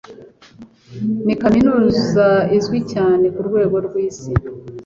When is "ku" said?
3.35-3.41